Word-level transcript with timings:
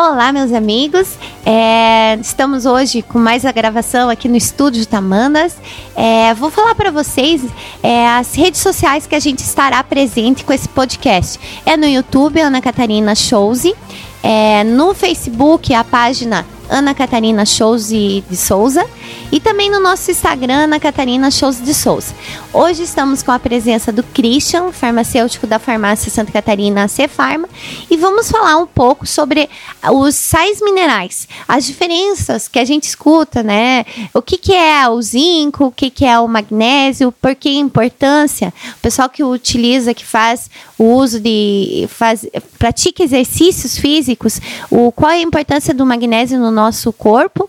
Olá, 0.00 0.30
meus 0.30 0.52
amigos. 0.52 1.18
É, 1.44 2.16
estamos 2.20 2.66
hoje 2.66 3.02
com 3.02 3.18
mais 3.18 3.44
a 3.44 3.50
gravação 3.50 4.08
aqui 4.08 4.28
no 4.28 4.36
estúdio 4.36 4.86
Tamandas. 4.86 5.56
É, 5.96 6.32
vou 6.34 6.52
falar 6.52 6.76
para 6.76 6.92
vocês 6.92 7.42
é, 7.82 8.06
as 8.06 8.32
redes 8.32 8.60
sociais 8.60 9.08
que 9.08 9.16
a 9.16 9.18
gente 9.18 9.40
estará 9.40 9.82
presente 9.82 10.44
com 10.44 10.52
esse 10.52 10.68
podcast. 10.68 11.40
É 11.66 11.76
no 11.76 11.84
YouTube, 11.84 12.40
Ana 12.40 12.62
Catarina 12.62 13.12
Shouse. 13.16 13.74
É, 14.22 14.62
no 14.62 14.94
Facebook, 14.94 15.74
a 15.74 15.82
página 15.82 16.46
Ana 16.70 16.94
Catarina 16.94 17.44
Shows 17.44 17.88
de 17.88 18.22
Souza 18.36 18.86
e 19.30 19.40
também 19.40 19.70
no 19.70 19.80
nosso 19.80 20.10
Instagram, 20.10 20.64
Ana 20.64 20.80
Catarina 20.80 21.30
Shows 21.30 21.62
de 21.62 21.74
Souza. 21.74 22.14
Hoje 22.52 22.82
estamos 22.82 23.22
com 23.22 23.30
a 23.30 23.38
presença 23.38 23.92
do 23.92 24.02
Christian, 24.02 24.72
farmacêutico 24.72 25.46
da 25.46 25.58
farmácia 25.58 26.10
Santa 26.10 26.32
Catarina 26.32 26.88
C 26.88 27.06
Farma, 27.06 27.48
e 27.90 27.96
vamos 27.96 28.30
falar 28.30 28.56
um 28.56 28.66
pouco 28.66 29.06
sobre 29.06 29.48
os 29.92 30.14
sais 30.14 30.60
minerais, 30.62 31.28
as 31.46 31.66
diferenças 31.66 32.48
que 32.48 32.58
a 32.58 32.64
gente 32.64 32.84
escuta, 32.84 33.42
né? 33.42 33.84
O 34.14 34.22
que, 34.22 34.38
que 34.38 34.54
é 34.54 34.88
o 34.88 35.00
zinco, 35.00 35.66
o 35.66 35.72
que, 35.72 35.90
que 35.90 36.04
é 36.04 36.18
o 36.18 36.26
magnésio, 36.26 37.12
por 37.12 37.34
que 37.34 37.50
importância? 37.50 38.52
O 38.76 38.80
pessoal 38.80 39.08
que 39.08 39.22
utiliza, 39.22 39.94
que 39.94 40.04
faz 40.04 40.50
o 40.78 40.84
uso 40.84 41.20
de. 41.20 41.86
Faz, 41.88 42.26
pratica 42.58 43.02
exercícios 43.02 43.76
físicos, 43.76 44.40
o, 44.70 44.90
qual 44.90 45.10
é 45.10 45.16
a 45.16 45.22
importância 45.22 45.74
do 45.74 45.84
magnésio 45.84 46.38
no 46.38 46.50
nosso 46.50 46.92
corpo 46.92 47.47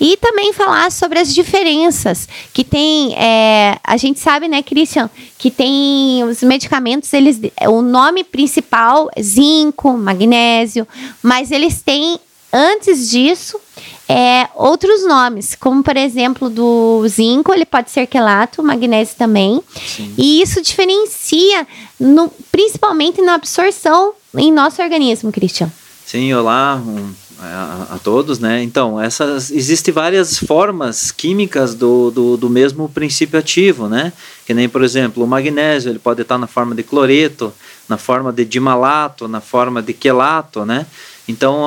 e 0.00 0.16
também 0.16 0.52
falar 0.52 0.90
sobre 0.90 1.18
as 1.18 1.34
diferenças 1.34 2.28
que 2.52 2.64
tem. 2.64 3.14
É, 3.16 3.78
a 3.84 3.96
gente 3.96 4.18
sabe, 4.18 4.48
né, 4.48 4.62
Christian, 4.62 5.10
que 5.38 5.50
tem 5.50 6.24
os 6.24 6.42
medicamentos, 6.42 7.12
eles, 7.12 7.40
o 7.68 7.82
nome 7.82 8.24
principal 8.24 9.10
é 9.14 9.22
zinco, 9.22 9.92
magnésio, 9.92 10.86
mas 11.22 11.50
eles 11.50 11.82
têm 11.82 12.18
antes 12.52 13.10
disso 13.10 13.60
é, 14.08 14.48
outros 14.56 15.06
nomes, 15.06 15.54
como 15.54 15.84
por 15.84 15.96
exemplo 15.96 16.50
do 16.50 17.06
zinco, 17.06 17.54
ele 17.54 17.64
pode 17.64 17.92
ser 17.92 18.08
quelato, 18.08 18.60
magnésio 18.60 19.14
também. 19.16 19.62
Sim. 19.86 20.12
E 20.18 20.42
isso 20.42 20.60
diferencia 20.60 21.64
no, 21.98 22.28
principalmente 22.50 23.22
na 23.22 23.34
absorção 23.34 24.12
em 24.34 24.50
nosso 24.52 24.82
organismo, 24.82 25.30
Christian. 25.30 25.70
Sim, 26.04 26.34
olá, 26.34 26.82
um, 26.84 27.14
a, 27.40 27.94
a, 27.94 27.98
todos, 27.98 28.38
né? 28.38 28.62
Então, 28.62 29.00
essas 29.00 29.50
existem 29.50 29.92
várias 29.92 30.38
formas 30.38 31.10
químicas 31.10 31.74
do, 31.74 32.10
do, 32.10 32.36
do, 32.36 32.50
mesmo 32.50 32.88
princípio 32.88 33.38
ativo, 33.38 33.88
né? 33.88 34.12
Que 34.46 34.52
nem, 34.52 34.68
por 34.68 34.82
exemplo, 34.82 35.24
o 35.24 35.26
magnésio, 35.26 35.90
ele 35.90 35.98
pode 35.98 36.22
estar 36.22 36.38
na 36.38 36.46
forma 36.46 36.74
de 36.74 36.82
cloreto, 36.82 37.52
na 37.88 37.96
forma 37.96 38.32
de 38.32 38.44
dimalato, 38.44 39.26
na 39.26 39.40
forma 39.40 39.82
de 39.82 39.92
quelato, 39.92 40.64
né? 40.64 40.86
Então, 41.26 41.62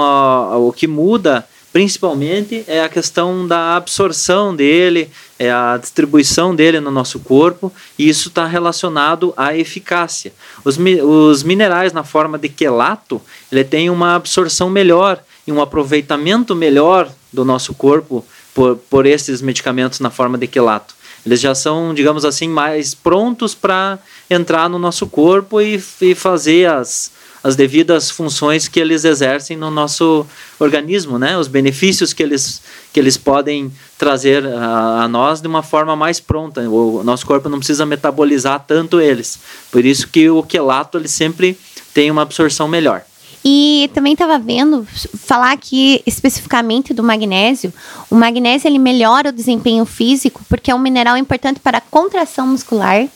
o 0.59 0.71
que 0.71 0.87
muda 0.87 1.47
principalmente 1.73 2.63
é 2.67 2.83
a 2.83 2.87
questão 2.87 3.47
da 3.47 3.75
absorção 3.75 4.55
dele, 4.55 5.09
é 5.39 5.51
a 5.51 5.75
distribuição 5.75 6.55
dele 6.55 6.79
no 6.79 6.91
nosso 6.91 7.19
corpo, 7.19 7.73
e 7.97 8.07
isso 8.07 8.29
está 8.29 8.45
relacionado 8.45 9.33
à 9.35 9.57
eficácia. 9.57 10.31
Os, 10.63 10.77
os 10.77 11.41
minerais 11.41 11.91
na 11.91 12.03
forma 12.03 12.37
de 12.37 12.47
quelato, 12.47 13.19
ele 13.51 13.63
tem 13.63 13.89
uma 13.89 14.13
absorção 14.13 14.69
melhor 14.69 15.19
e 15.47 15.51
um 15.51 15.59
aproveitamento 15.59 16.55
melhor 16.55 17.11
do 17.33 17.43
nosso 17.43 17.73
corpo 17.73 18.23
por, 18.53 18.77
por 18.87 19.07
esses 19.07 19.41
medicamentos 19.41 19.99
na 19.99 20.11
forma 20.11 20.37
de 20.37 20.45
quelato. 20.45 20.93
Eles 21.25 21.39
já 21.39 21.55
são, 21.55 21.91
digamos 21.93 22.23
assim, 22.23 22.47
mais 22.47 22.93
prontos 22.93 23.55
para 23.55 23.97
entrar 24.29 24.69
no 24.69 24.77
nosso 24.77 25.07
corpo 25.07 25.59
e, 25.59 25.81
e 26.01 26.13
fazer 26.13 26.69
as, 26.69 27.11
as 27.43 27.55
devidas 27.57 28.09
funções 28.09 28.67
que 28.69 28.79
eles 28.79 29.03
exercem 29.03 29.57
no 29.57 29.69
nosso 29.69 30.25
organismo, 30.57 31.19
né? 31.19 31.37
Os 31.37 31.47
benefícios 31.47 32.13
que 32.13 32.23
eles, 32.23 32.61
que 32.93 32.99
eles 32.99 33.17
podem 33.17 33.71
trazer 33.97 34.45
a, 34.45 35.03
a 35.03 35.07
nós 35.07 35.41
de 35.41 35.47
uma 35.47 35.61
forma 35.61 35.95
mais 35.95 36.21
pronta. 36.21 36.61
O 36.61 37.03
nosso 37.03 37.25
corpo 37.25 37.49
não 37.49 37.57
precisa 37.57 37.85
metabolizar 37.85 38.63
tanto 38.65 39.01
eles. 39.01 39.39
Por 39.69 39.83
isso 39.83 40.07
que 40.07 40.29
o 40.29 40.41
quelato 40.41 40.97
ele 40.97 41.09
sempre 41.09 41.57
tem 41.93 42.09
uma 42.09 42.21
absorção 42.21 42.67
melhor. 42.67 43.03
E 43.45 43.89
também 43.93 44.13
estava 44.13 44.39
vendo 44.39 44.85
falar 44.85 45.51
aqui 45.51 46.01
especificamente 46.05 46.93
do 46.93 47.03
magnésio. 47.03 47.73
O 48.09 48.15
magnésio 48.15 48.67
ele 48.67 48.79
melhora 48.79 49.29
o 49.29 49.33
desempenho 49.33 49.85
físico 49.85 50.41
porque 50.47 50.71
é 50.71 50.75
um 50.75 50.79
mineral 50.79 51.17
importante 51.17 51.59
para 51.59 51.79
a 51.79 51.81
contração 51.81 52.47
muscular 52.47 53.07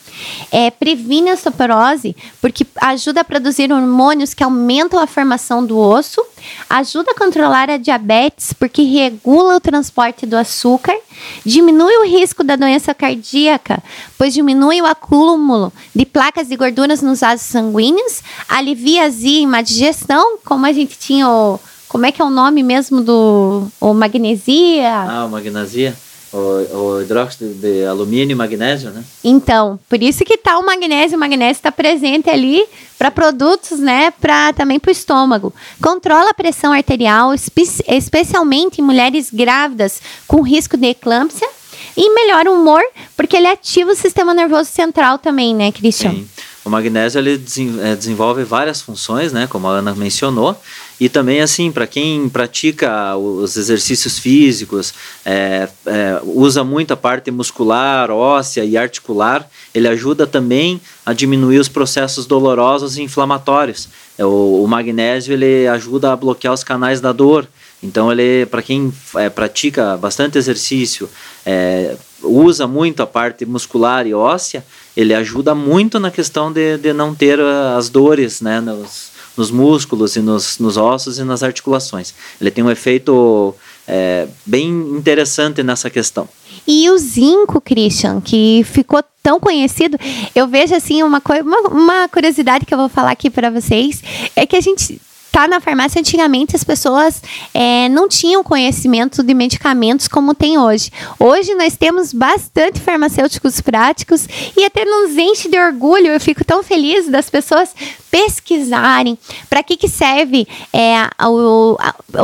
é, 0.50 0.70
previne 0.70 1.30
a 1.30 1.34
osteoporose, 1.34 2.16
porque 2.40 2.66
ajuda 2.80 3.20
a 3.20 3.24
produzir 3.24 3.72
hormônios 3.72 4.34
que 4.34 4.44
aumentam 4.44 4.98
a 4.98 5.06
formação 5.06 5.64
do 5.64 5.78
osso, 5.78 6.24
ajuda 6.68 7.12
a 7.12 7.18
controlar 7.18 7.70
a 7.70 7.76
diabetes, 7.76 8.52
porque 8.52 8.82
regula 8.82 9.56
o 9.56 9.60
transporte 9.60 10.26
do 10.26 10.36
açúcar, 10.36 10.96
diminui 11.44 11.96
o 11.98 12.06
risco 12.06 12.42
da 12.44 12.56
doença 12.56 12.94
cardíaca, 12.94 13.82
pois 14.16 14.34
diminui 14.34 14.80
o 14.80 14.86
acúmulo 14.86 15.72
de 15.94 16.04
placas 16.04 16.48
de 16.48 16.56
gorduras 16.56 17.02
nos 17.02 17.20
vasos 17.20 17.46
sanguíneos, 17.46 18.22
alivia 18.48 19.02
a 19.02 19.06
azia 19.06 19.42
e 19.42 19.62
digestão, 19.62 20.38
como 20.44 20.66
a 20.66 20.72
gente 20.72 20.98
tinha 20.98 21.28
o. 21.28 21.60
Como 21.88 22.04
é 22.04 22.12
que 22.12 22.20
é 22.20 22.24
o 22.24 22.30
nome 22.30 22.62
mesmo 22.62 23.00
do. 23.00 23.66
O 23.80 23.94
magnesia? 23.94 24.92
Ah, 24.92 25.24
o 25.24 25.30
magnesia? 25.30 25.96
O, 26.32 26.38
o 26.76 27.02
hidróxido 27.02 27.54
de 27.54 27.84
alumínio 27.84 28.32
e 28.32 28.34
magnésio, 28.34 28.90
né? 28.90 29.02
Então, 29.24 29.78
por 29.88 30.02
isso 30.02 30.24
que 30.24 30.36
tá 30.36 30.58
o 30.58 30.64
magnésio, 30.64 31.16
o 31.16 31.20
magnésio 31.20 31.58
está 31.58 31.72
presente 31.72 32.28
ali 32.28 32.64
para 32.98 33.10
produtos, 33.10 33.78
né, 33.78 34.10
para 34.10 34.52
também 34.52 34.78
para 34.78 34.88
o 34.88 34.92
estômago. 34.92 35.54
Controla 35.80 36.30
a 36.30 36.34
pressão 36.34 36.72
arterial, 36.72 37.32
espe 37.32 37.62
especialmente 37.86 38.80
em 38.80 38.84
mulheres 38.84 39.30
grávidas 39.30 40.02
com 40.26 40.42
risco 40.42 40.76
de 40.76 40.88
eclâmpsia 40.88 41.48
e 41.96 42.14
melhora 42.14 42.50
o 42.50 42.54
humor, 42.54 42.82
porque 43.16 43.36
ele 43.36 43.46
ativa 43.46 43.90
o 43.90 43.96
sistema 43.96 44.34
nervoso 44.34 44.70
central 44.70 45.18
também, 45.18 45.54
né, 45.54 45.72
Christian? 45.72 46.12
Sim. 46.12 46.28
O 46.64 46.70
magnésio 46.70 47.18
ele 47.18 47.42
é, 47.82 47.96
desenvolve 47.96 48.44
várias 48.44 48.82
funções, 48.82 49.32
né, 49.32 49.46
como 49.46 49.66
a 49.66 49.78
Ana 49.78 49.94
mencionou, 49.94 50.60
e 51.00 51.08
também 51.08 51.40
assim 51.40 51.70
para 51.70 51.86
quem 51.86 52.28
pratica 52.28 53.16
os 53.16 53.56
exercícios 53.56 54.18
físicos, 54.18 54.92
é, 55.24 55.68
é, 55.86 56.20
usa 56.24 56.64
muito 56.64 56.92
a 56.92 56.96
parte 56.96 57.30
muscular, 57.30 58.10
óssea 58.10 58.64
e 58.64 58.76
articular, 58.76 59.48
ele 59.74 59.86
ajuda 59.86 60.26
também 60.26 60.80
a 61.06 61.12
diminuir 61.12 61.58
os 61.58 61.68
processos 61.68 62.26
dolorosos 62.26 62.96
e 62.96 63.02
inflamatórios. 63.02 63.88
É, 64.16 64.24
o, 64.24 64.64
o 64.64 64.66
magnésio 64.66 65.32
ele 65.32 65.68
ajuda 65.68 66.12
a 66.12 66.16
bloquear 66.16 66.52
os 66.52 66.64
canais 66.64 67.00
da 67.00 67.12
dor. 67.12 67.46
Então 67.80 68.10
ele, 68.10 68.44
para 68.46 68.60
quem 68.60 68.92
é, 69.14 69.28
pratica 69.30 69.96
bastante 69.96 70.36
exercício, 70.36 71.08
é, 71.46 71.96
usa 72.22 72.66
muito 72.66 73.02
a 73.02 73.06
parte 73.06 73.46
muscular 73.46 74.04
e 74.04 74.12
óssea, 74.12 74.64
ele 74.96 75.14
ajuda 75.14 75.54
muito 75.54 76.00
na 76.00 76.10
questão 76.10 76.52
de, 76.52 76.76
de 76.78 76.92
não 76.92 77.14
ter 77.14 77.38
as 77.40 77.88
dores 77.88 78.40
né, 78.40 78.60
nos, 78.60 79.12
nos 79.38 79.50
músculos 79.50 80.16
e 80.16 80.20
nos, 80.20 80.58
nos 80.58 80.76
ossos 80.76 81.18
e 81.18 81.24
nas 81.24 81.42
articulações. 81.42 82.12
Ele 82.40 82.50
tem 82.50 82.64
um 82.64 82.70
efeito 82.70 83.54
é, 83.86 84.26
bem 84.44 84.68
interessante 84.68 85.62
nessa 85.62 85.88
questão. 85.88 86.28
E 86.66 86.90
o 86.90 86.98
zinco, 86.98 87.60
Christian, 87.60 88.20
que 88.20 88.62
ficou 88.64 89.02
tão 89.22 89.40
conhecido, 89.40 89.96
eu 90.34 90.46
vejo 90.46 90.74
assim 90.74 91.02
uma, 91.02 91.22
uma, 91.42 91.60
uma 91.68 92.08
curiosidade 92.08 92.66
que 92.66 92.74
eu 92.74 92.78
vou 92.78 92.88
falar 92.88 93.12
aqui 93.12 93.30
para 93.30 93.50
vocês, 93.50 94.02
é 94.34 94.44
que 94.44 94.56
a 94.56 94.60
gente 94.60 95.00
tá 95.30 95.46
na 95.46 95.60
farmácia 95.60 96.00
antigamente 96.00 96.56
as 96.56 96.64
pessoas 96.64 97.22
é, 97.54 97.88
não 97.90 98.08
tinham 98.08 98.42
conhecimento 98.42 99.22
de 99.22 99.34
medicamentos 99.34 100.08
como 100.08 100.34
tem 100.34 100.58
hoje. 100.58 100.90
Hoje 101.18 101.54
nós 101.54 101.76
temos 101.76 102.12
bastante 102.12 102.80
farmacêuticos 102.80 103.60
práticos 103.60 104.26
e 104.56 104.64
até 104.64 104.84
nos 104.84 105.16
enche 105.16 105.48
de 105.48 105.58
orgulho. 105.58 106.08
Eu 106.08 106.20
fico 106.20 106.44
tão 106.44 106.62
feliz 106.62 107.08
das 107.08 107.30
pessoas 107.30 107.72
pesquisarem 108.10 109.18
para 109.48 109.62
que, 109.62 109.76
que 109.76 109.88
serve 109.88 110.46
é, 110.72 110.94
o, 111.26 111.76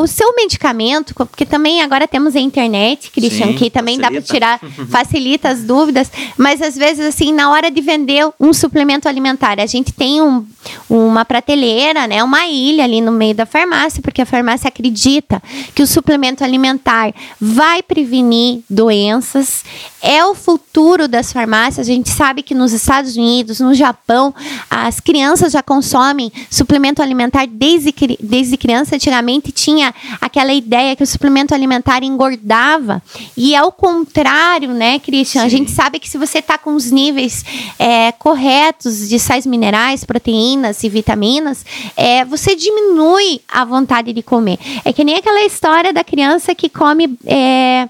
o 0.02 0.06
seu 0.06 0.34
medicamento, 0.34 1.14
porque 1.14 1.44
também 1.46 1.82
agora 1.82 2.08
temos 2.08 2.34
a 2.36 2.40
internet, 2.40 3.10
Christian, 3.10 3.48
Sim, 3.48 3.54
que 3.54 3.70
também 3.70 3.98
facilita. 3.98 4.20
dá 4.20 4.22
para 4.22 4.34
tirar, 4.34 4.60
facilita 4.90 5.48
as 5.48 5.62
dúvidas, 5.62 6.10
mas 6.36 6.60
às 6.62 6.76
vezes, 6.76 7.06
assim, 7.06 7.32
na 7.32 7.50
hora 7.50 7.70
de 7.70 7.80
vender 7.80 8.28
um 8.40 8.52
suplemento 8.52 9.08
alimentar, 9.08 9.60
a 9.60 9.66
gente 9.66 9.92
tem 9.92 10.20
um, 10.20 10.46
uma 10.88 11.24
prateleira, 11.24 12.06
né, 12.06 12.22
uma 12.22 12.46
ilha 12.46 12.84
ali 12.84 13.00
no 13.00 13.12
meio 13.12 13.34
da 13.34 13.46
farmácia, 13.46 14.02
porque 14.02 14.22
a 14.22 14.26
farmácia 14.26 14.68
acredita 14.68 15.42
que 15.74 15.82
o 15.82 15.86
suplemento 15.86 16.42
alimentar 16.42 17.12
vai 17.40 17.82
prevenir 17.82 18.62
doenças, 18.68 19.64
é 20.00 20.24
o 20.24 20.34
futuro 20.34 21.08
das 21.08 21.32
farmácias. 21.32 21.88
A 21.88 21.92
gente 21.92 22.10
sabe 22.10 22.42
que 22.42 22.54
nos 22.54 22.72
Estados 22.72 23.16
Unidos, 23.16 23.60
no 23.60 23.74
Japão, 23.74 24.34
as 24.70 25.00
crianças 25.00 25.52
já 25.52 25.62
consomem 25.74 26.32
suplemento 26.48 27.02
alimentar 27.02 27.46
desde, 27.46 27.92
desde 28.20 28.56
criança, 28.56 28.94
antigamente 28.94 29.50
tinha 29.50 29.92
aquela 30.20 30.52
ideia 30.52 30.94
que 30.94 31.02
o 31.02 31.06
suplemento 31.06 31.52
alimentar 31.52 32.04
engordava. 32.04 33.02
E 33.36 33.56
ao 33.56 33.72
contrário, 33.72 34.70
né, 34.70 35.00
Christian? 35.00 35.40
Sim. 35.40 35.46
A 35.46 35.48
gente 35.48 35.70
sabe 35.72 35.98
que 35.98 36.08
se 36.08 36.16
você 36.16 36.38
está 36.38 36.56
com 36.56 36.74
os 36.76 36.90
níveis 36.90 37.44
é, 37.76 38.12
corretos 38.12 39.08
de 39.08 39.18
sais 39.18 39.44
minerais, 39.46 40.04
proteínas 40.04 40.84
e 40.84 40.88
vitaminas, 40.88 41.66
é, 41.96 42.24
você 42.24 42.54
diminui 42.54 43.40
a 43.48 43.64
vontade 43.64 44.12
de 44.12 44.22
comer. 44.22 44.58
É 44.84 44.92
que 44.92 45.02
nem 45.02 45.16
aquela 45.16 45.44
história 45.44 45.92
da 45.92 46.04
criança 46.04 46.54
que 46.54 46.68
come. 46.68 47.18
É, 47.26 47.88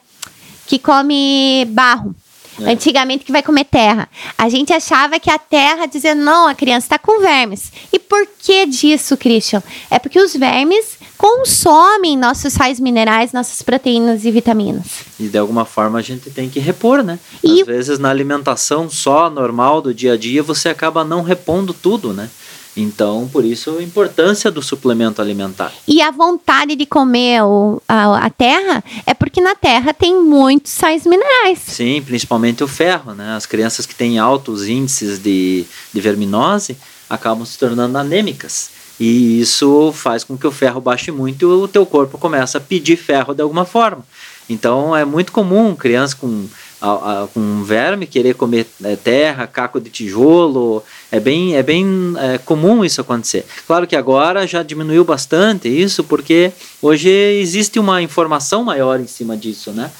que 0.66 0.78
come 0.78 1.66
barro. 1.68 2.14
É. 2.60 2.72
Antigamente 2.72 3.24
que 3.24 3.32
vai 3.32 3.42
comer 3.42 3.64
terra. 3.64 4.08
A 4.36 4.48
gente 4.48 4.72
achava 4.72 5.18
que 5.18 5.30
a 5.30 5.38
terra 5.38 5.86
dizia, 5.86 6.14
não, 6.14 6.46
a 6.46 6.54
criança 6.54 6.86
está 6.86 6.98
com 6.98 7.20
vermes. 7.20 7.72
E 7.92 7.98
por 7.98 8.26
que 8.38 8.66
disso, 8.66 9.16
Christian? 9.16 9.62
É 9.90 9.98
porque 9.98 10.20
os 10.20 10.34
vermes 10.34 10.98
consomem 11.16 12.16
nossos 12.16 12.52
sais 12.52 12.78
minerais, 12.78 13.32
nossas 13.32 13.62
proteínas 13.62 14.24
e 14.24 14.30
vitaminas. 14.30 14.86
E 15.18 15.28
de 15.28 15.38
alguma 15.38 15.64
forma 15.64 15.98
a 15.98 16.02
gente 16.02 16.30
tem 16.30 16.50
que 16.50 16.60
repor, 16.60 17.02
né? 17.02 17.18
E... 17.42 17.60
Às 17.60 17.66
vezes 17.66 17.98
na 17.98 18.10
alimentação 18.10 18.90
só 18.90 19.30
normal 19.30 19.80
do 19.80 19.94
dia 19.94 20.14
a 20.14 20.16
dia 20.16 20.42
você 20.42 20.68
acaba 20.68 21.04
não 21.04 21.22
repondo 21.22 21.72
tudo, 21.72 22.12
né? 22.12 22.28
Então, 22.76 23.28
por 23.32 23.44
isso 23.44 23.78
a 23.78 23.82
importância 23.82 24.50
do 24.50 24.60
suplemento 24.60 25.22
alimentar. 25.22 25.72
E 25.86 26.02
a 26.02 26.10
vontade 26.10 26.74
de 26.74 26.84
comer 26.84 27.42
o, 27.42 27.80
a, 27.88 28.26
a, 28.26 28.30
terra 28.30 28.82
é 29.06 29.14
porque 29.14 29.40
na 29.40 29.54
terra 29.54 29.94
tem 29.94 30.20
muitos 30.20 30.72
sais 30.72 31.06
minerais. 31.06 31.60
Sim, 31.60 32.02
principalmente 32.02 32.64
o 32.64 32.68
ferro, 32.68 33.14
né? 33.14 33.36
As 33.36 33.46
crianças 33.46 33.86
que 33.86 33.94
têm 33.94 34.18
altos 34.18 34.68
índices 34.68 35.20
de, 35.20 35.64
de 35.92 36.00
verminose 36.00 36.76
acabam 37.08 37.44
se 37.46 37.56
tornando 37.58 37.96
anêmicas. 37.96 38.70
E 38.98 39.40
isso 39.40 39.92
faz 39.92 40.24
com 40.24 40.36
que 40.36 40.46
o 40.46 40.52
ferro 40.52 40.80
baixe 40.80 41.10
muito 41.10 41.42
e 41.42 41.46
o 41.46 41.68
teu 41.68 41.84
corpo 41.84 42.18
começa 42.18 42.58
a 42.58 42.60
pedir 42.60 42.96
ferro 42.96 43.34
de 43.34 43.42
alguma 43.42 43.64
forma. 43.64 44.04
Então 44.48 44.94
é 44.94 45.04
muito 45.04 45.32
comum 45.32 45.74
crianças 45.74 46.14
com 46.14 46.46
com 47.32 47.62
verme 47.62 48.06
querer 48.06 48.34
comer 48.34 48.66
é, 48.82 48.96
terra, 48.96 49.46
caco 49.46 49.80
de 49.80 49.90
tijolo. 49.90 50.82
É 51.10 51.18
bem, 51.18 51.56
é 51.56 51.62
bem 51.62 52.14
é, 52.18 52.38
comum 52.38 52.84
isso 52.84 53.00
acontecer. 53.00 53.44
Claro 53.66 53.86
que 53.86 53.96
agora 53.96 54.46
já 54.46 54.62
diminuiu 54.62 55.04
bastante 55.04 55.68
isso, 55.68 56.04
porque 56.04 56.52
hoje 56.82 57.08
existe 57.08 57.78
uma 57.78 58.02
informação 58.02 58.64
maior 58.64 59.00
em 59.00 59.06
cima 59.06 59.36
disso, 59.36 59.72
né? 59.72 59.90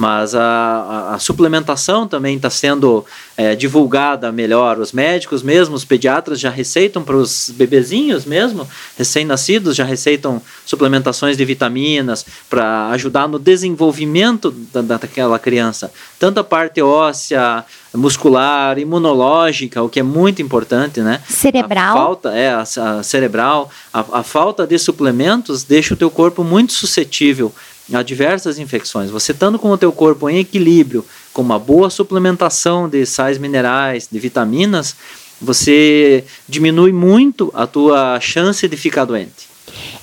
Mas 0.00 0.34
a, 0.34 0.40
a, 0.40 1.14
a 1.16 1.18
suplementação 1.18 2.08
também 2.08 2.36
está 2.36 2.48
sendo 2.48 3.04
é, 3.36 3.54
divulgada 3.54 4.32
melhor. 4.32 4.78
Os 4.78 4.92
médicos 4.92 5.42
mesmo, 5.42 5.74
os 5.74 5.84
pediatras 5.84 6.40
já 6.40 6.48
receitam 6.48 7.02
para 7.02 7.18
os 7.18 7.52
bebezinhos 7.54 8.24
mesmo, 8.24 8.66
recém-nascidos, 8.96 9.76
já 9.76 9.84
receitam 9.84 10.40
suplementações 10.64 11.36
de 11.36 11.44
vitaminas 11.44 12.24
para 12.48 12.88
ajudar 12.92 13.28
no 13.28 13.38
desenvolvimento 13.38 14.50
da, 14.72 14.80
daquela 14.80 15.38
criança. 15.38 15.92
Tanto 16.18 16.40
a 16.40 16.44
parte 16.44 16.80
óssea, 16.80 17.62
muscular, 17.94 18.78
imunológica, 18.78 19.82
o 19.82 19.88
que 19.88 20.00
é 20.00 20.02
muito 20.02 20.40
importante, 20.40 21.00
né? 21.00 21.20
Cerebral. 21.28 21.96
A 21.96 22.00
falta, 22.00 22.28
é, 22.30 22.50
a, 22.50 22.62
a 22.62 23.02
cerebral. 23.02 23.70
A, 23.92 24.20
a 24.20 24.22
falta 24.22 24.66
de 24.66 24.78
suplementos 24.78 25.64
deixa 25.64 25.94
o 25.94 25.96
teu 25.96 26.10
corpo 26.10 26.44
muito 26.44 26.72
suscetível 26.72 27.52
a 27.92 28.02
diversas 28.02 28.58
infecções. 28.58 29.10
Você 29.10 29.32
estando 29.32 29.58
com 29.58 29.70
o 29.70 29.78
teu 29.78 29.90
corpo 29.92 30.28
em 30.28 30.38
equilíbrio, 30.38 31.04
com 31.32 31.42
uma 31.42 31.58
boa 31.58 31.90
suplementação 31.90 32.88
de 32.88 33.04
sais 33.04 33.38
minerais, 33.38 34.08
de 34.10 34.18
vitaminas, 34.18 34.94
você 35.40 36.24
diminui 36.48 36.92
muito 36.92 37.50
a 37.54 37.66
tua 37.66 38.20
chance 38.20 38.66
de 38.68 38.76
ficar 38.76 39.04
doente. 39.04 39.48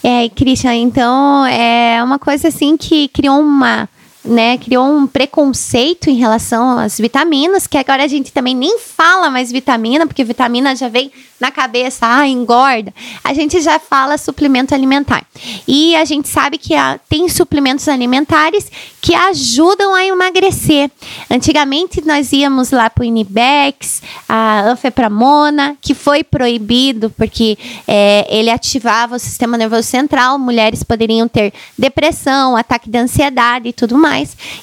É, 0.04 0.28
Christian, 0.30 0.75
então 0.75 1.45
é 1.45 2.01
uma 2.04 2.18
coisa 2.18 2.48
assim 2.48 2.78
que 2.78 3.07
criou 3.10 3.39
uma 3.39 3.88
né, 4.27 4.57
criou 4.57 4.85
um 4.85 5.07
preconceito 5.07 6.09
em 6.09 6.15
relação 6.15 6.77
às 6.77 6.97
vitaminas, 6.97 7.65
que 7.65 7.77
agora 7.77 8.03
a 8.03 8.07
gente 8.07 8.31
também 8.31 8.56
nem 8.56 8.77
fala 8.79 9.29
mais 9.29 9.51
vitamina, 9.51 10.06
porque 10.06 10.24
vitamina 10.24 10.75
já 10.75 10.89
vem 10.89 11.12
na 11.39 11.51
cabeça, 11.51 12.00
ah, 12.01 12.27
engorda. 12.27 12.94
A 13.24 13.33
gente 13.33 13.62
já 13.62 13.79
fala 13.79 14.18
suplemento 14.18 14.74
alimentar. 14.74 15.24
E 15.68 15.95
a 15.95 16.03
gente 16.03 16.27
sabe 16.27 16.57
que 16.57 16.74
há, 16.74 17.00
tem 17.07 17.29
suplementos 17.29 17.88
alimentares 17.88 18.71
que 19.00 19.13
ajudam 19.13 19.94
a 19.94 20.06
emagrecer. 20.06 20.89
Antigamente 21.29 22.03
nós 22.06 22.31
íamos 22.33 22.71
lá 22.71 22.89
para 22.89 23.03
o 23.03 23.06
Inibex, 23.06 24.01
a 24.27 24.62
Anfepramona, 24.62 25.77
que 25.79 25.94
foi 25.94 26.24
proibido 26.24 27.09
porque 27.12 27.57
é, 27.88 28.25
ele 28.29 28.50
ativava 28.50 29.15
o 29.15 29.19
sistema 29.19 29.57
nervoso 29.57 29.88
central, 29.88 30.39
mulheres 30.39 30.83
poderiam 30.83 31.27
ter 31.27 31.53
depressão, 31.77 32.57
ataque 32.57 32.89
de 32.89 32.97
ansiedade 32.97 33.69
e 33.69 33.74
tudo 33.74 33.97
mais. 33.97 34.16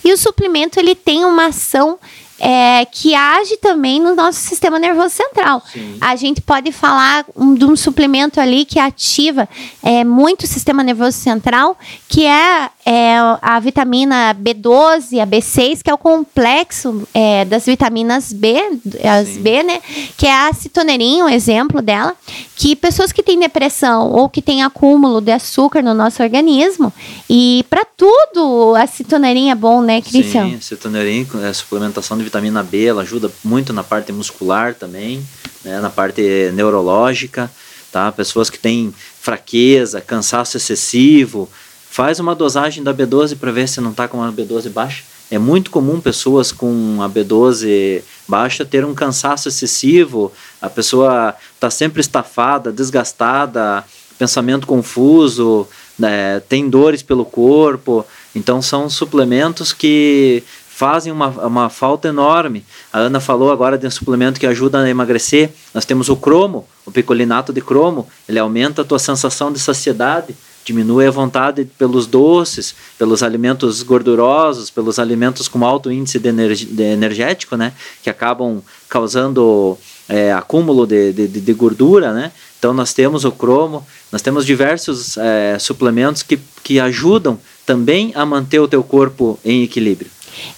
E 0.05 0.13
o 0.13 0.17
suplemento 0.17 0.79
ele 0.79 0.95
tem 0.95 1.25
uma 1.25 1.47
ação 1.47 1.99
é, 2.39 2.85
que 2.85 3.15
age 3.15 3.57
também 3.59 4.01
no 4.01 4.15
nosso 4.15 4.41
sistema 4.41 4.79
nervoso 4.79 5.11
central. 5.11 5.63
Sim. 5.73 5.97
A 6.01 6.17
gente 6.17 6.41
pode 6.41 6.73
falar 6.73 7.25
um, 7.35 7.55
de 7.55 7.65
um 7.65 7.77
suplemento 7.77 8.41
ali 8.41 8.65
que 8.65 8.79
ativa 8.79 9.49
é, 9.83 10.05
muito 10.05 10.43
o 10.45 10.47
sistema 10.47 10.83
nervoso 10.83 11.17
central, 11.19 11.79
que 12.09 12.27
é, 12.27 12.71
é, 12.87 13.17
a 13.41 13.59
vitamina 13.61 14.35
B12, 14.35 15.21
a 15.21 15.27
B6, 15.27 15.83
que 15.83 15.91
é 15.91 15.95
o 15.95 15.99
complexo 15.99 17.09
é, 17.15 17.45
das 17.45 17.65
vitaminas 17.65 18.33
B, 18.33 18.57
as 19.03 19.29
Sim. 19.29 19.43
B, 19.43 19.63
né? 19.63 19.81
Que 20.19 20.27
é 20.27 20.49
a 20.49 20.53
citonerin, 20.53 21.23
um 21.23 21.29
exemplo 21.29 21.81
dela, 21.81 22.15
que 22.57 22.77
pessoas 22.77 23.11
que 23.11 23.23
têm 23.23 23.39
depressão 23.39 24.11
ou 24.11 24.29
que 24.29 24.43
têm 24.43 24.63
acúmulo 24.63 25.21
de 25.21 25.33
açúcar 25.33 25.83
no 25.83 25.95
nosso 25.95 26.23
organismo, 26.23 26.93
e 27.29 27.65
para 27.71 27.85
tudo 27.85 28.75
a 28.77 28.87
citonerin 28.87 29.51
é 29.51 29.55
bom, 29.55 29.81
né, 29.81 30.03
Cristian? 30.03 30.51
Sim, 30.51 30.61
citonerin 30.61 31.27
é 31.43 31.53
suplementação 31.53 32.19
de 32.19 32.25
vitamina 32.25 32.63
B, 32.63 32.85
ela 32.85 33.03
ajuda 33.03 33.31
muito 33.43 33.73
na 33.73 33.83
parte 33.83 34.13
muscular 34.13 34.75
também, 34.75 35.25
né, 35.65 35.81
na 35.81 35.89
parte 35.89 36.51
neurológica, 36.53 37.51
tá? 37.91 38.13
Pessoas 38.13 38.51
que 38.51 38.59
têm 38.59 38.93
fraqueza, 39.21 40.01
cansaço 40.01 40.57
excessivo, 40.57 41.49
faz 41.95 42.19
uma 42.19 42.35
dosagem 42.35 42.83
da 42.83 42.93
B12 42.93 43.39
para 43.39 43.53
ver 43.53 43.69
se 43.69 43.81
não 43.81 43.93
está 43.93 44.09
com 44.09 44.17
uma 44.17 44.33
B12 44.33 44.69
baixa. 44.69 45.05
É 45.31 45.39
muito 45.39 45.71
comum 45.71 46.01
pessoas 46.01 46.51
com 46.51 46.99
a 47.01 47.09
B12 47.09 48.03
baixa 48.27 48.65
ter 48.65 48.85
um 48.85 48.93
cansaço 48.93 49.49
excessivo, 49.49 50.33
a 50.61 50.69
pessoa 50.69 51.37
está 51.55 51.71
sempre 51.71 52.01
estafada, 52.01 52.73
desgastada, 52.73 53.85
pensamento 54.19 54.67
confuso, 54.67 55.69
né, 55.97 56.41
tem 56.41 56.69
dores 56.69 57.01
pelo 57.01 57.25
corpo. 57.25 58.05
Então 58.35 58.61
são 58.61 58.91
suplementos 58.91 59.73
que 59.73 60.43
fazem 60.69 61.13
uma, 61.13 61.29
uma 61.29 61.71
falta 61.71 62.09
enorme. 62.09 62.65
A 62.93 62.99
Ana 62.99 63.21
falou 63.21 63.53
agora 63.53 63.79
de 63.79 63.87
um 63.87 63.91
suplemento 63.93 64.41
que 64.41 64.49
ajuda 64.49 64.81
a 64.81 64.91
emagrecer. 64.91 65.53
Nós 65.73 65.85
temos 65.85 66.09
o 66.09 66.17
cromo, 66.17 66.67
o 66.85 66.91
picolinato 66.91 67.53
de 67.53 67.61
cromo. 67.61 68.09
Ele 68.29 68.41
aumenta 68.41 68.83
a 68.83 68.85
tua 68.85 68.99
sensação 68.99 69.53
de 69.53 69.61
saciedade, 69.61 70.35
diminui 70.65 71.07
a 71.07 71.11
vontade 71.11 71.65
pelos 71.79 72.07
doces, 72.07 72.75
pelos 72.99 73.23
alimentos 73.23 73.83
gordurosos, 73.83 74.71
pelos 74.71 74.99
alimentos 74.99 75.47
com 75.49 75.65
alto 75.65 75.93
índice 75.93 76.19
de, 76.19 76.29
energi 76.29 76.67
de 76.67 76.83
energético, 76.83 77.57
né? 77.57 77.73
Que 78.03 78.09
acabam 78.09 78.63
causando 78.89 79.79
é, 80.09 80.33
acúmulo 80.33 80.87
de, 80.87 81.13
de, 81.13 81.29
de, 81.29 81.53
gordura, 81.53 82.13
né? 82.13 82.33
Então 82.59 82.73
nós 82.73 82.93
temos 82.93 83.25
o 83.25 83.33
cromo, 83.33 83.87
nós 84.11 84.23
temos 84.23 84.47
diversos 84.47 85.17
é, 85.19 85.59
suplementos 85.59 86.23
que, 86.23 86.39
que 86.63 86.81
ajudam 86.81 87.39
também 87.67 88.13
a 88.15 88.25
manter 88.25 88.59
o 88.59 88.69
teu 88.69 88.83
corpo 88.83 89.39
em 89.45 89.63
equilíbrio. 89.63 90.11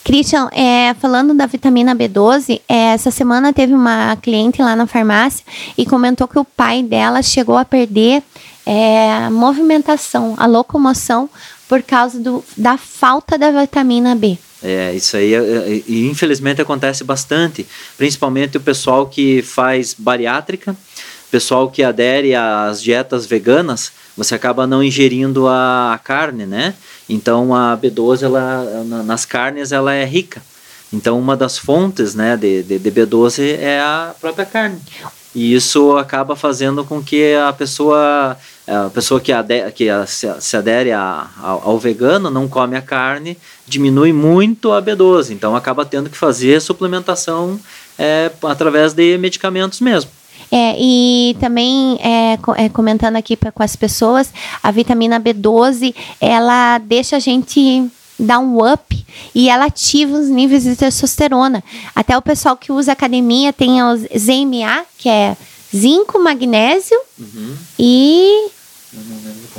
Christian, 0.05 0.49
é, 0.53 0.95
falando 0.95 1.35
da 1.35 1.47
vitamina 1.47 1.95
B12, 1.95 2.61
é, 2.69 2.95
essa 2.95 3.11
semana 3.11 3.53
teve 3.53 3.75
uma 3.75 4.17
cliente 4.17 4.63
lá 4.63 4.75
na 4.75 4.87
farmácia 4.87 5.45
e 5.77 5.85
comentou 5.85 6.27
que 6.27 6.39
o 6.39 6.45
pai 6.45 6.83
dela 6.83 7.23
chegou 7.23 7.57
a 7.57 7.65
perder 7.65 8.23
é, 8.67 9.13
a 9.13 9.31
movimentação, 9.31 10.35
a 10.37 10.47
locomoção, 10.47 11.31
por 11.69 11.83
causa 11.83 12.19
do, 12.19 12.45
da 12.57 12.77
falta 12.77 13.39
da 13.39 13.51
vitamina 13.51 14.15
B. 14.15 14.37
É, 14.63 14.95
isso 14.95 15.17
aí, 15.17 15.35
é, 15.35 15.39
é, 15.39 15.83
infelizmente, 15.89 16.61
acontece 16.61 17.05
bastante, 17.05 17.67
principalmente 17.97 18.57
o 18.57 18.61
pessoal 18.61 19.07
que 19.07 19.43
faz 19.43 19.95
bariátrica, 19.97 20.77
pessoal 21.31 21.71
que 21.71 21.83
adere 21.83 22.35
às 22.35 22.83
dietas 22.83 23.27
veganas, 23.27 23.93
você 24.17 24.35
acaba 24.35 24.67
não 24.67 24.83
ingerindo 24.83 25.47
a, 25.47 25.93
a 25.93 25.99
carne, 25.99 26.47
né? 26.47 26.75
Então 27.09 27.55
a 27.55 27.77
B12 27.77 28.23
ela 28.23 28.85
nas 29.05 29.25
carnes 29.25 29.73
ela 29.73 29.93
é 29.93 30.05
rica. 30.05 30.43
Então 30.93 31.19
uma 31.19 31.37
das 31.37 31.59
fontes, 31.59 32.15
né, 32.15 32.37
de, 32.37 32.63
de, 32.63 32.79
de 32.79 32.91
B12 32.91 33.59
é 33.59 33.81
a 33.81 34.15
própria 34.21 34.47
carne. 34.47 34.81
E 35.37 35.53
isso 35.53 35.99
acaba 35.99 36.35
fazendo 36.35 36.83
com 36.83 37.03
que 37.03 37.35
a 37.35 37.53
pessoa 37.53 38.39
a 38.67 38.89
pessoa 38.89 39.21
que, 39.21 39.33
que 39.75 39.87
se 40.41 40.57
adere 40.57 40.93
a, 40.93 41.29
ao, 41.43 41.69
ao, 41.69 41.79
vegano 41.79 42.31
não 42.31 42.49
come 42.49 42.75
a 42.75 42.81
carne, 42.81 43.37
diminui 43.67 44.15
muito 44.15 44.73
a 44.73 44.83
B12. 44.83 45.33
Então 45.33 45.55
acaba 45.55 45.85
tendo 45.85 46.09
que 46.09 46.17
fazer 46.17 46.59
suplementação 46.63 47.61
é, 47.99 48.31
através 48.45 48.95
de 48.95 49.19
medicamentos 49.19 49.79
mesmo. 49.79 50.11
É, 50.51 50.75
e 50.79 51.37
também 51.39 51.99
é, 52.01 52.39
é, 52.57 52.69
comentando 52.71 53.17
aqui 53.17 53.37
pra, 53.37 53.53
com 53.53 53.63
as 53.63 53.77
pessoas, 53.77 54.33
a 54.63 54.71
vitamina 54.71 55.21
B12 55.21 55.95
ela 56.19 56.79
deixa 56.79 57.17
a 57.17 57.21
gente 57.21 57.91
dar 58.19 58.39
um 58.39 58.65
up 58.65 59.07
e 59.35 59.49
ela 59.49 59.67
ativa 59.67 60.17
os 60.17 60.29
níveis 60.29 60.65
de 60.65 60.77
testosterona. 60.77 61.63
Até 61.95 62.17
o 62.17 62.23
pessoal 62.23 62.57
que 62.57 62.73
usa 62.73 62.93
academia 62.93 63.53
tem 63.53 63.83
os 63.83 64.01
ZMA, 64.03 64.85
que 64.99 65.09
é 65.09 65.37
zinco, 65.75 66.19
magnésio 66.19 66.99
uhum. 67.19 67.57
e 67.79 68.49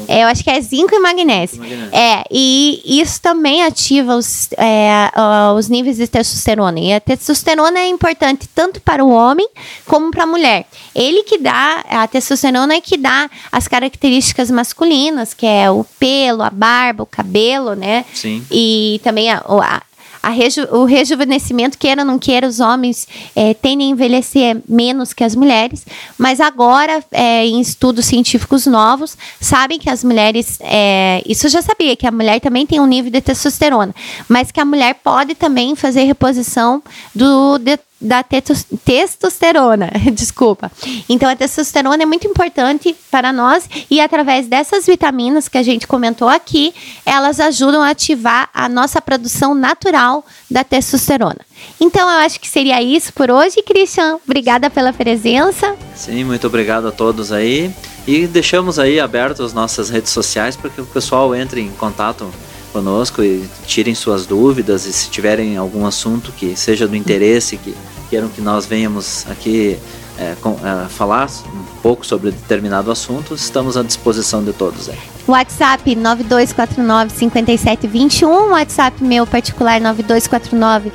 é, 0.08 0.24
eu 0.24 0.28
acho 0.28 0.44
que 0.44 0.50
é 0.50 0.60
zinco 0.62 0.94
e 0.94 1.00
magnésio. 1.00 1.60
magnésio. 1.60 1.90
É, 1.92 2.24
e 2.32 3.00
isso 3.02 3.22
também 3.22 3.64
ativa 3.64 4.16
os, 4.16 4.50
é, 4.58 5.12
os 5.56 5.68
níveis 5.70 5.98
de 5.98 6.08
testosterona. 6.08 6.80
E 6.80 6.94
a 6.94 7.00
testosterona 7.00 7.80
é 7.80 7.88
importante 7.88 8.48
tanto 8.54 8.82
para 8.82 9.04
o 9.04 9.10
homem 9.10 9.48
como 9.86 10.12
para 10.12 10.24
a 10.24 10.28
mulher. 10.28 10.66
Ele 10.94 11.24
que 11.24 11.38
dá, 11.38 11.84
a 11.90 12.08
testosterona 12.08 12.76
é 12.76 12.82
que 12.82 12.98
dá 12.98 13.30
as 13.52 13.68
características 13.68 14.52
masculinas, 14.52 15.34
que 15.34 15.46
é 15.46 15.70
o 15.72 15.84
pelo, 16.00 16.44
a 16.44 16.50
barba, 16.50 17.04
o 17.04 17.08
cabelo, 17.08 17.74
né? 17.74 18.06
Sim. 18.14 18.46
E 18.52 19.00
também 19.04 19.32
a, 19.32 19.38
a 19.40 19.82
reju 20.30 20.68
o 20.72 20.86
rejuvenescimento, 20.86 21.78
queira 21.78 22.02
ou 22.02 22.08
não 22.08 22.20
queira, 22.20 22.48
os 22.48 22.60
homens 22.60 23.08
é, 23.36 23.54
tendem 23.54 23.88
a 23.88 23.92
envelhecer 23.92 24.62
menos 24.68 25.14
que 25.14 25.24
as 25.24 25.36
mulheres, 25.36 25.86
mas 26.18 26.40
agora, 26.40 27.04
é, 27.12 27.46
em 27.46 27.60
estudos 27.60 28.06
científicos 28.06 28.66
novos, 28.66 29.18
sabem 29.40 29.80
que 29.80 29.90
as 29.90 30.04
mulheres, 30.04 30.58
é, 30.62 31.22
isso 31.26 31.48
eu 31.48 31.52
já 31.52 31.62
sabia, 31.62 31.96
que 31.96 32.08
a 32.08 32.12
mulher 32.12 32.40
também 32.40 32.66
tem 32.66 32.80
um 32.80 32.86
nível 32.86 33.12
de 33.12 33.22
testosterona, 33.22 33.94
mas 34.28 34.52
que 34.52 34.60
a 34.60 34.66
mulher 34.66 34.96
pode 35.04 35.36
também 35.36 35.76
fazer 35.76 36.04
reposição 36.04 36.82
do, 37.14 37.58
de, 37.58 37.78
da 38.00 38.24
testosterona, 38.24 39.92
desculpa. 40.14 40.72
Então 41.10 41.30
a 41.30 41.36
testosterona 41.36 42.04
é 42.04 42.06
muito 42.06 42.28
importante 42.28 42.96
para 43.10 43.34
nós 43.34 43.68
e 43.90 44.00
através 44.00 44.48
dessas 44.48 44.86
vitaminas 44.86 45.48
que 45.48 45.58
a 45.58 45.64
gente 45.64 45.88
comentou 45.88 46.30
aqui, 46.30 46.74
elas 47.06 47.40
ajudam 47.40 47.82
a 47.82 47.90
ativar 47.90 48.50
a 48.54 48.70
nossa 48.70 49.02
produção 49.02 49.56
natural 49.56 50.24
da 50.50 50.64
testosterona. 50.64 51.40
Então 51.80 52.10
eu 52.10 52.20
acho 52.20 52.40
que 52.40 52.48
seria 52.48 52.82
isso 52.82 53.12
por 53.14 53.32
hoje, 53.32 53.62
Christian. 53.64 54.20
Obrigada 54.26 54.70
pela 54.70 54.94
presença. 54.94 55.76
Sim, 55.96 56.24
muito 56.24 56.46
obrigado 56.48 56.88
a 56.88 56.92
todos 56.92 57.32
aí. 57.32 57.74
E 58.08 58.26
deixamos 58.26 58.80
aí 58.80 59.00
abertas 59.00 59.42
as 59.42 59.54
nossas 59.54 59.90
redes 59.90 60.12
sociais 60.12 60.56
para 60.56 60.70
que 60.70 60.80
o 60.80 60.86
pessoal 60.86 61.36
entre 61.36 61.60
em 61.60 61.72
contato 61.72 62.32
conosco 62.68 63.24
e 63.24 63.48
tirem 63.66 63.96
suas 63.96 64.26
dúvidas 64.26 64.86
e 64.86 64.94
se 64.94 65.10
tiverem 65.10 65.58
algum 65.58 65.86
assunto 65.86 66.32
que 66.32 66.56
seja 66.56 66.88
do 66.88 66.96
interesse, 66.96 67.58
que 67.58 67.76
queiram 68.10 68.30
que 68.30 68.42
nós 68.42 68.66
venhamos 68.66 69.26
aqui 69.30 69.78
é, 70.18 70.36
com, 70.42 70.52
é, 70.52 70.88
falar 70.90 71.30
um 71.48 71.64
pouco 71.82 72.06
sobre 72.06 72.32
determinado 72.32 72.92
assunto, 72.92 73.34
estamos 73.36 73.78
à 73.78 73.84
disposição 73.84 74.44
de 74.44 74.52
todos. 74.54 74.90
É. 74.90 74.96
WhatsApp 75.28 75.96
9249-5721, 75.96 78.50
WhatsApp 78.50 79.04
meu 79.04 79.28
particular 79.28 79.80
9249 79.82 80.92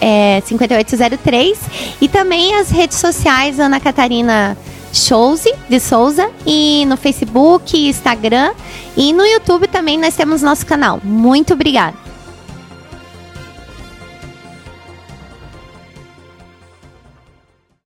é, 0.00 0.40
5803 0.44 1.58
e 2.00 2.08
também 2.08 2.54
as 2.56 2.70
redes 2.70 2.98
sociais 2.98 3.58
Ana 3.58 3.80
Catarina 3.80 4.56
Shows 4.92 5.44
de 5.68 5.80
Souza 5.80 6.30
e 6.46 6.84
no 6.86 6.96
Facebook, 6.96 7.76
Instagram 7.88 8.52
e 8.96 9.12
no 9.12 9.24
YouTube 9.24 9.66
também 9.68 9.98
nós 9.98 10.14
temos 10.14 10.42
nosso 10.42 10.66
canal. 10.66 11.00
Muito 11.02 11.54
obrigada. 11.54 12.01